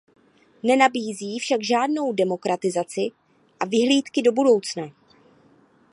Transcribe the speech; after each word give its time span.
Nenabízí 0.63 1.39
však 1.39 1.63
žádnou 1.63 2.13
demokratizaci 2.13 3.01
a 3.59 3.65
vyhlídky 3.65 4.21
do 4.21 4.31
budoucna. 4.31 4.89